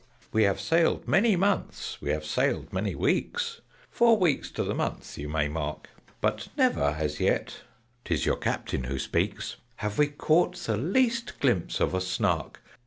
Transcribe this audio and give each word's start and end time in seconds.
"We 0.33 0.45
have 0.45 0.59
sailed 0.59 1.07
many 1.07 1.35
months, 1.35 2.01
we 2.01 2.09
have 2.09 2.25
sailed 2.25 2.73
many 2.73 2.95
weeks, 2.95 3.61
(Four 3.91 4.17
weeks 4.17 4.49
to 4.53 4.63
the 4.63 4.73
month 4.73 5.15
you 5.15 5.29
may 5.29 5.47
mark), 5.47 5.91
But 6.21 6.47
never 6.57 6.95
as 6.97 7.19
yet 7.19 7.57
('tis 8.03 8.25
your 8.25 8.37
Captain 8.37 8.85
who 8.85 8.97
speaks) 8.97 9.57
Have 9.75 9.99
we 9.99 10.07
caught 10.07 10.55
the 10.55 10.75
least 10.75 11.39
glimpse 11.39 11.79
of 11.79 11.93
a 11.93 12.01
Snark! 12.01 12.63